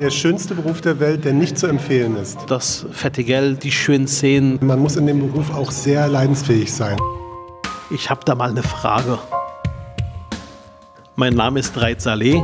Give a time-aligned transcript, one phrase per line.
[0.00, 2.38] Der schönste Beruf der Welt, der nicht zu empfehlen ist.
[2.46, 4.58] Das fette Geld, die schönen Szenen.
[4.62, 6.96] Man muss in dem Beruf auch sehr leidensfähig sein.
[7.90, 9.18] Ich habe da mal eine Frage.
[11.16, 12.42] Mein Name ist Reit Saleh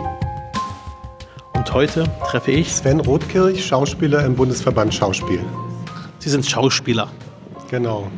[1.54, 5.40] und heute treffe ich Sven Rothkirch, Schauspieler im Bundesverband Schauspiel.
[6.18, 7.08] Sie sind Schauspieler.
[7.70, 8.10] Genau.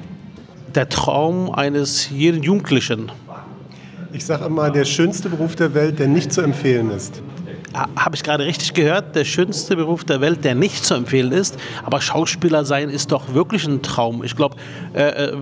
[0.74, 3.12] Der Traum eines jeden Jugendlichen.
[4.12, 7.22] Ich sage immer, der schönste Beruf der Welt, der nicht zu empfehlen ist.
[7.96, 9.14] Habe ich gerade richtig gehört?
[9.14, 11.56] Der schönste Beruf der Welt, der nicht zu empfehlen ist.
[11.84, 14.24] Aber Schauspieler sein ist doch wirklich ein Traum.
[14.24, 14.56] Ich glaube,
[14.94, 15.36] äh, äh,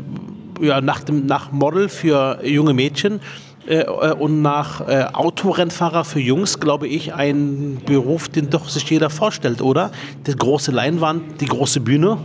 [0.61, 3.21] ja, nach, nach Model für junge Mädchen
[3.67, 8.89] äh, äh, und nach äh, Autorennfahrer für Jungs, glaube ich, ein Beruf, den doch sich
[8.89, 9.91] jeder vorstellt, oder?
[10.27, 12.19] Die große Leinwand, die große Bühne.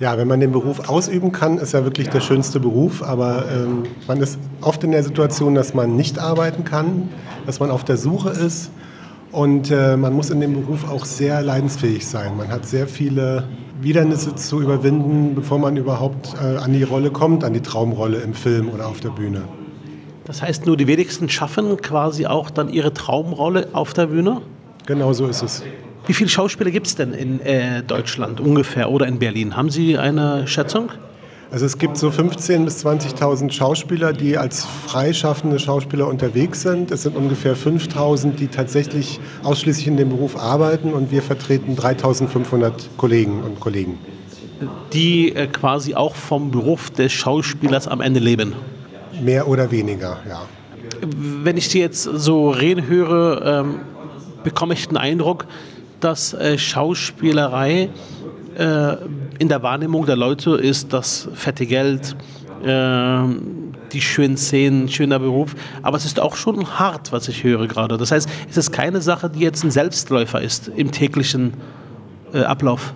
[0.00, 3.02] Ja, wenn man den Beruf ausüben kann, ist ja wirklich der schönste Beruf.
[3.02, 7.10] Aber ähm, man ist oft in der Situation, dass man nicht arbeiten kann,
[7.46, 8.70] dass man auf der Suche ist.
[9.32, 12.36] Und äh, man muss in dem Beruf auch sehr leidensfähig sein.
[12.36, 13.44] Man hat sehr viele
[13.80, 18.34] Widernisse zu überwinden, bevor man überhaupt äh, an die Rolle kommt, an die Traumrolle im
[18.34, 19.42] Film oder auf der Bühne.
[20.24, 24.42] Das heißt, nur die wenigsten schaffen quasi auch dann ihre Traumrolle auf der Bühne?
[24.86, 25.62] Genau so ist es.
[26.06, 29.56] Wie viele Schauspieler gibt es denn in äh, Deutschland ungefähr oder in Berlin?
[29.56, 30.90] Haben Sie eine Schätzung?
[31.52, 36.92] Also es gibt so 15.000 bis 20.000 Schauspieler, die als freischaffende Schauspieler unterwegs sind.
[36.92, 42.72] Es sind ungefähr 5.000, die tatsächlich ausschließlich in dem Beruf arbeiten und wir vertreten 3.500
[42.96, 43.98] Kollegen und Kollegen.
[44.92, 48.54] Die äh, quasi auch vom Beruf des Schauspielers am Ende leben?
[49.20, 50.42] Mehr oder weniger, ja.
[51.02, 53.80] Wenn ich Sie jetzt so reden höre, ähm,
[54.44, 55.46] bekomme ich den Eindruck,
[55.98, 57.88] dass äh, Schauspielerei
[58.56, 58.96] äh,
[59.40, 62.14] in der Wahrnehmung der Leute ist das fette Geld,
[62.62, 63.22] äh,
[63.90, 65.56] die schönen Szenen, schöner Beruf.
[65.80, 67.96] Aber es ist auch schon hart, was ich höre gerade.
[67.96, 71.54] Das heißt, es ist keine Sache, die jetzt ein Selbstläufer ist im täglichen
[72.34, 72.92] äh, Ablauf.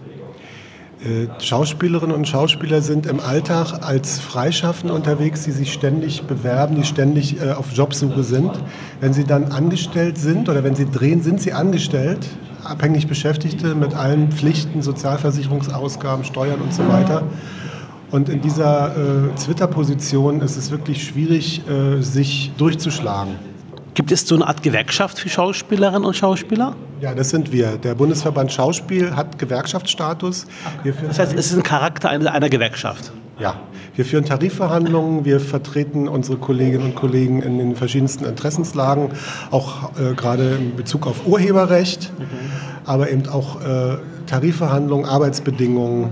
[1.03, 6.85] Äh, Schauspielerinnen und Schauspieler sind im Alltag als Freischaffende unterwegs, die sich ständig bewerben, die
[6.85, 8.51] ständig äh, auf Jobsuche sind.
[9.01, 12.29] Wenn sie dann angestellt sind oder wenn sie drehen, sind sie angestellt,
[12.65, 17.23] abhängig Beschäftigte mit allen Pflichten, Sozialversicherungsausgaben, Steuern und so weiter.
[18.11, 23.35] Und in dieser äh, Twitter-Position ist es wirklich schwierig, äh, sich durchzuschlagen.
[23.95, 26.75] Gibt es so eine Art Gewerkschaft für Schauspielerinnen und Schauspieler?
[27.01, 27.77] Ja, das sind wir.
[27.77, 30.47] Der Bundesverband Schauspiel hat Gewerkschaftsstatus.
[30.85, 33.13] das heißt, es ist ein Charakter einer, einer Gewerkschaft?
[33.39, 33.57] Ja,
[33.97, 39.11] wir führen Tarifverhandlungen, wir vertreten unsere Kolleginnen und Kollegen in den verschiedensten Interessenslagen,
[39.51, 42.25] auch äh, gerade in Bezug auf Urheberrecht, mhm.
[42.85, 43.97] aber eben auch äh,
[44.27, 46.11] Tarifverhandlungen, Arbeitsbedingungen,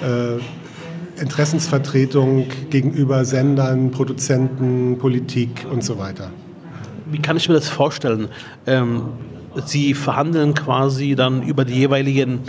[0.00, 6.30] äh, Interessensvertretung gegenüber Sendern, Produzenten, Politik und so weiter.
[7.10, 8.28] Wie kann ich mir das vorstellen?
[8.66, 9.02] Ähm,
[9.64, 12.40] Sie verhandeln quasi dann über die jeweiligen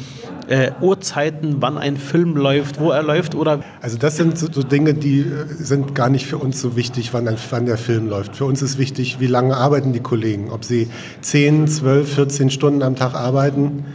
[0.50, 3.36] äh, Uhrzeiten, wann ein Film läuft, wo er läuft?
[3.36, 3.62] Oder?
[3.82, 7.14] Also das sind so, so Dinge, die äh, sind gar nicht für uns so wichtig,
[7.14, 8.36] wann, ein, wann der Film läuft.
[8.36, 10.50] Für uns ist wichtig, wie lange arbeiten die Kollegen.
[10.52, 10.90] Ob sie
[11.22, 13.86] 10, 12, 14 Stunden am Tag arbeiten.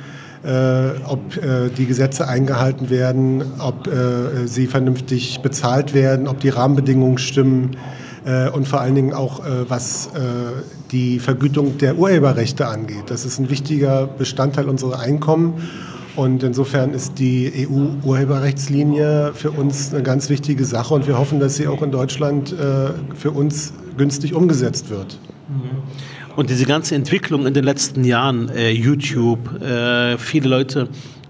[0.45, 6.51] Äh, ob äh, die Gesetze eingehalten werden, ob äh, sie vernünftig bezahlt werden, ob die
[6.51, 7.79] Rahmenbedingungen stimmen
[8.27, 10.11] äh, und vor allen Dingen auch, äh, was
[10.93, 13.05] die Vergütung der Urheberrechte angeht.
[13.07, 15.55] Das ist ein wichtiger Bestandteil unserer Einkommen
[16.17, 21.57] und insofern ist die EU-Urheberrechtslinie für uns eine ganz wichtige Sache und wir hoffen, dass
[21.57, 25.19] sie auch in Deutschland äh, für uns günstig umgesetzt wird.
[25.49, 25.83] Mhm.
[26.37, 30.89] Und diese ganze Entwicklung in den letzten Jahren, äh, YouTube, äh, viele Leute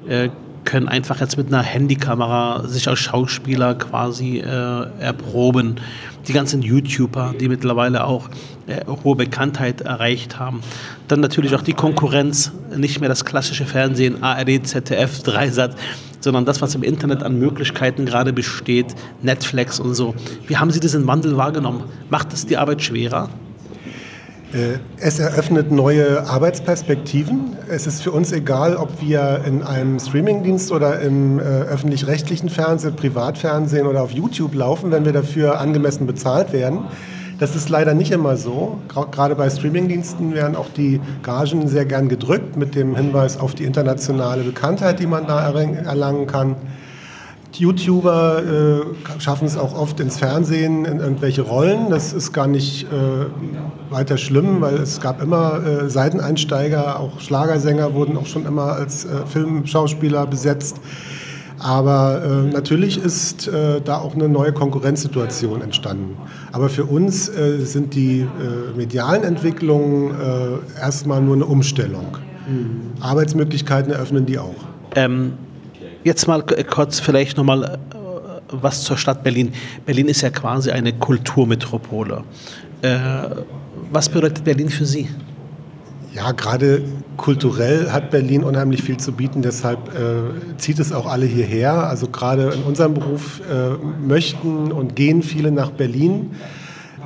[0.09, 0.28] äh,
[0.65, 5.81] können einfach jetzt mit einer Handykamera sich als Schauspieler quasi äh, erproben.
[6.27, 8.29] Die ganzen YouTuber, die mittlerweile auch
[8.67, 10.61] äh, hohe Bekanntheit erreicht haben.
[11.09, 15.77] Dann natürlich auch die Konkurrenz, nicht mehr das klassische Fernsehen, ARD, ZDF, Dreisat,
[16.21, 20.15] sondern das, was im Internet an Möglichkeiten gerade besteht, Netflix und so.
[20.47, 21.85] Wie haben Sie diesen Wandel wahrgenommen?
[22.09, 23.29] Macht es die Arbeit schwerer?
[24.55, 27.57] Äh, es eröffnet neue Arbeitsperspektiven.
[27.69, 32.95] Es ist für uns egal, ob wir in einem Streamingdienst oder im äh, öffentlich-rechtlichen Fernsehen,
[32.95, 36.85] Privatfernsehen oder auf YouTube laufen, wenn wir dafür angemessen bezahlt werden.
[37.41, 38.79] Das ist leider nicht immer so.
[39.11, 43.65] Gerade bei Streamingdiensten werden auch die Gagen sehr gern gedrückt mit dem Hinweis auf die
[43.65, 46.55] internationale Bekanntheit, die man da erlangen kann.
[47.56, 51.91] YouTuber äh, schaffen es auch oft ins Fernsehen, in irgendwelche Rollen.
[51.91, 53.27] Das ist gar nicht äh,
[53.91, 59.05] weiter schlimm, weil es gab immer äh, Seiteneinsteiger, auch Schlagersänger wurden auch schon immer als
[59.05, 60.81] äh, Filmschauspieler besetzt.
[61.59, 66.17] Aber äh, natürlich ist äh, da auch eine neue Konkurrenzsituation entstanden.
[66.53, 68.27] Aber für uns sind die
[68.77, 70.15] medialen Entwicklungen
[70.81, 72.19] erstmal nur eine Umstellung.
[72.47, 73.00] Mhm.
[73.00, 74.55] Arbeitsmöglichkeiten eröffnen die auch.
[74.95, 75.33] Ähm,
[76.05, 77.99] jetzt mal kurz vielleicht nochmal äh,
[78.51, 79.53] was zur Stadt Berlin.
[79.85, 82.23] Berlin ist ja quasi eine Kulturmetropole.
[82.83, 82.99] Äh,
[83.91, 85.09] was bedeutet Berlin für Sie?
[86.15, 86.83] Ja, gerade
[87.17, 91.89] kulturell hat Berlin unheimlich viel zu bieten, deshalb äh, zieht es auch alle hierher.
[91.89, 93.75] Also gerade in unserem Beruf äh,
[94.07, 96.31] möchten und gehen viele nach Berlin.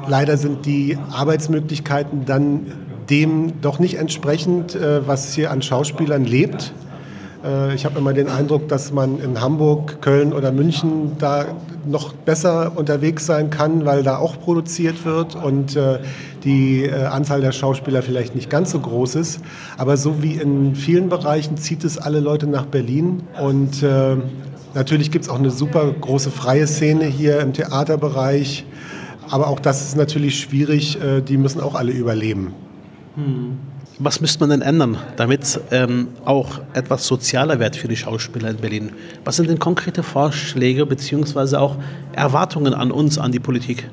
[0.06, 2.66] Leider sind die Arbeitsmöglichkeiten dann
[3.08, 6.74] dem doch nicht entsprechend, äh, was hier an Schauspielern lebt.
[7.44, 11.46] Äh, ich habe immer den Eindruck, dass man in Hamburg, Köln oder München da
[11.86, 16.00] noch besser unterwegs sein kann, weil da auch produziert wird und äh,
[16.44, 19.40] die äh, Anzahl der Schauspieler vielleicht nicht ganz so groß ist.
[19.76, 23.82] Aber so wie in vielen Bereichen zieht es alle Leute nach Berlin und
[24.74, 28.64] natürlich gibt es auch eine super große freie Szene hier im Theaterbereich.
[29.30, 30.98] Aber auch das ist natürlich schwierig.
[31.28, 32.54] Die müssen auch alle überleben.
[33.16, 33.58] Hm.
[34.00, 38.56] Was müsste man denn ändern, damit ähm, auch etwas sozialer wird für die Schauspieler in
[38.58, 38.92] Berlin?
[39.24, 41.56] Was sind denn konkrete Vorschläge bzw.
[41.56, 41.76] auch
[42.12, 43.90] Erwartungen an uns, an die Politik?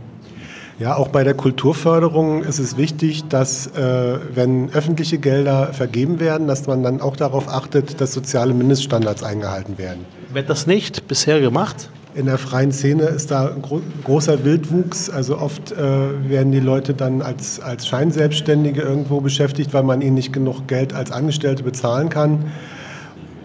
[0.78, 6.48] Ja, auch bei der Kulturförderung ist es wichtig, dass äh, wenn öffentliche Gelder vergeben werden,
[6.48, 10.06] dass man dann auch darauf achtet, dass soziale Mindeststandards eingehalten werden.
[10.34, 11.90] Wird das nicht bisher gemacht?
[12.16, 15.10] In der freien Szene ist da ein gro großer Wildwuchs.
[15.10, 20.16] Also oft äh, werden die Leute dann als, als Scheinselbstständige irgendwo beschäftigt, weil man ihnen
[20.16, 22.46] nicht genug Geld als Angestellte bezahlen kann.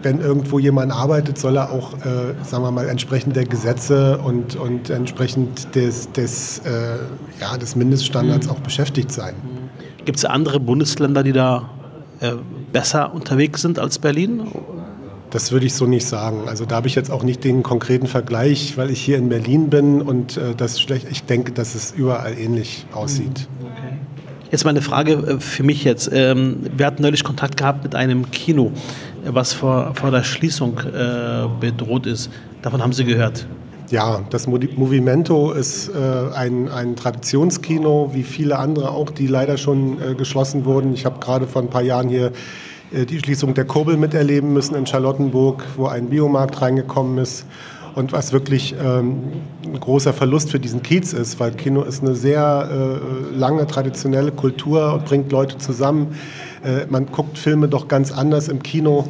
[0.03, 4.55] Wenn irgendwo jemand arbeitet, soll er auch, äh, sagen wir mal, entsprechend der Gesetze und,
[4.55, 6.71] und entsprechend des, des, äh,
[7.41, 8.53] ja, des Mindeststandards mhm.
[8.53, 9.35] auch beschäftigt sein.
[10.05, 11.69] Gibt es andere Bundesländer, die da
[12.21, 12.31] äh,
[12.71, 14.47] besser unterwegs sind als Berlin?
[15.31, 16.47] Das würde ich so nicht sagen.
[16.47, 19.69] Also da habe ich jetzt auch nicht den konkreten Vergleich, weil ich hier in Berlin
[19.69, 21.07] bin und äh, das schlecht.
[21.09, 23.47] Ich denke, dass es überall ähnlich aussieht.
[23.61, 23.97] Okay.
[24.51, 26.09] Jetzt mal eine Frage äh, für mich jetzt.
[26.11, 28.73] Ähm, wir hatten neulich Kontakt gehabt mit einem Kino,
[29.25, 32.29] was vor, vor der Schließung äh, bedroht ist.
[32.61, 33.47] Davon haben Sie gehört.
[33.89, 40.01] Ja, das Movimento ist äh, ein, ein Traditionskino, wie viele andere auch, die leider schon
[40.01, 40.93] äh, geschlossen wurden.
[40.93, 42.31] Ich habe gerade vor ein paar Jahren hier
[42.91, 47.45] die Schließung der Kurbel miterleben müssen in Charlottenburg, wo ein Biomarkt reingekommen ist.
[47.93, 49.23] Und was wirklich ähm,
[49.65, 54.31] ein großer Verlust für diesen Kiez ist, weil Kino ist eine sehr äh, lange traditionelle
[54.31, 56.15] Kultur und bringt Leute zusammen.
[56.63, 59.09] Äh, man guckt Filme doch ganz anders im Kino.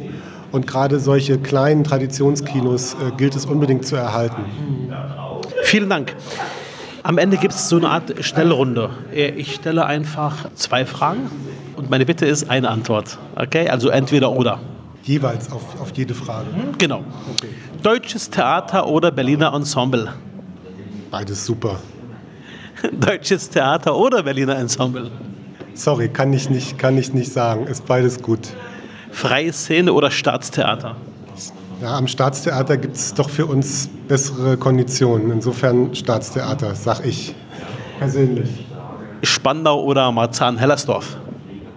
[0.50, 4.44] Und gerade solche kleinen Traditionskinos äh, gilt es unbedingt zu erhalten.
[5.62, 6.14] Vielen Dank.
[7.04, 8.90] Am Ende gibt es so eine Art Schnellrunde.
[9.12, 11.30] Ich stelle einfach zwei Fragen
[11.82, 13.18] und meine Bitte ist eine Antwort.
[13.34, 13.68] Okay?
[13.68, 14.60] Also entweder oder.
[15.02, 16.46] Jeweils auf, auf jede Frage.
[16.54, 16.98] Hm, genau.
[17.32, 17.48] Okay.
[17.82, 20.12] Deutsches Theater oder Berliner Ensemble?
[21.10, 21.80] Beides super.
[22.92, 25.10] Deutsches Theater oder Berliner Ensemble?
[25.74, 27.66] Sorry, kann ich nicht, kann ich nicht sagen.
[27.66, 28.50] Ist beides gut.
[29.10, 30.94] Freie Szene oder Staatstheater?
[31.80, 35.32] Ja, am Staatstheater gibt es doch für uns bessere Konditionen.
[35.32, 37.34] Insofern Staatstheater, sag ich
[37.98, 38.66] persönlich.
[39.24, 41.16] Spandau oder Marzahn-Hellersdorf?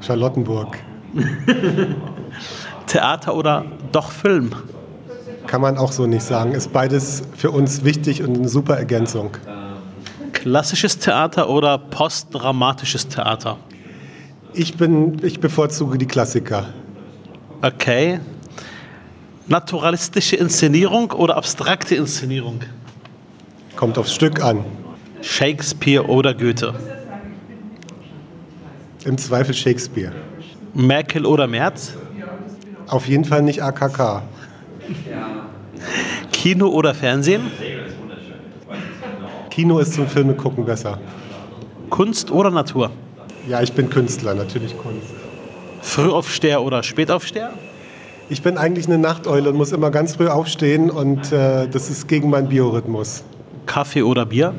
[0.06, 0.78] Charlottenburg.
[2.88, 4.52] Theater oder doch Film?
[5.48, 6.52] Kann man auch so nicht sagen.
[6.54, 9.32] Ist beides für uns wichtig und eine super Ergänzung.
[10.34, 13.58] Klassisches Theater oder postdramatisches Theater?
[14.54, 16.68] Ich, bin, ich bevorzuge die Klassiker.
[17.62, 18.20] Okay.
[19.48, 22.62] Naturalistische Inszenierung oder abstrakte Inszenierung?
[23.76, 24.64] Kommt aufs Stück an.
[25.22, 26.74] Shakespeare oder Goethe?
[29.06, 30.12] Im Zweifel Shakespeare.
[30.74, 31.94] Merkel oder Merz?
[32.88, 34.24] Auf jeden Fall nicht AKK.
[36.32, 37.52] Kino oder Fernsehen?
[39.52, 41.00] Kino ist zum Filme gucken besser.
[41.92, 42.90] Kunst oder Natur?
[43.48, 45.08] Ja, ich bin Künstler, natürlich Kunst.
[45.82, 47.52] Frühaufsteher oder Spätaufsteher?
[48.28, 52.08] Ich bin eigentlich eine Nachteule und muss immer ganz früh aufstehen und äh, das ist
[52.08, 53.24] gegen meinen Biorhythmus.
[53.68, 54.56] Kaffee oder Bier?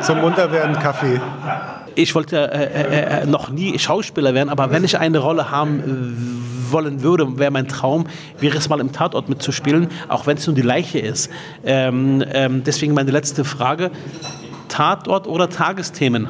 [0.00, 1.20] Zum Munterwerden Kaffee
[1.94, 5.80] ich wollte äh, äh, äh, noch nie Schauspieler werden, aber wenn ich eine Rolle haben
[5.80, 8.06] äh, wollen würde, wäre mein Traum,
[8.38, 11.30] wäre es mal im Tatort mitzuspielen, auch wenn es nur die Leiche ist.
[11.64, 13.90] Ähm, ähm, deswegen meine letzte Frage:
[14.68, 16.28] Tatort oder Tagesthemen?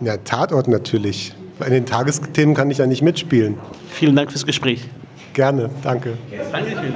[0.00, 1.34] Ja, Tatort natürlich.
[1.58, 3.56] Bei den Tagesthemen kann ich ja nicht mitspielen.
[3.90, 4.88] Vielen Dank fürs Gespräch.
[5.32, 6.18] Gerne, danke.
[6.52, 6.94] Dankeschön.